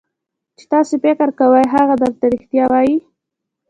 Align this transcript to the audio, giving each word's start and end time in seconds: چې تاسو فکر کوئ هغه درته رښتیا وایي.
چې 0.57 0.65
تاسو 0.73 0.93
فکر 1.03 1.27
کوئ 1.39 1.65
هغه 1.75 1.95
درته 2.01 2.25
رښتیا 2.33 2.65
وایي. 2.71 2.97